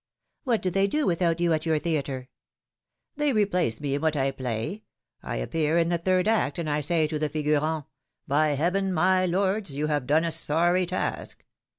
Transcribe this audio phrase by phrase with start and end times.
[0.45, 2.27] What do they do without you at your theatre?"
[3.17, 4.81] They replace me, in what I play!
[5.21, 7.85] I appear in the third act and I say to the figurants:^
[8.27, 9.71] By heaven, my lords!
[9.75, 11.45] you have done a sorry task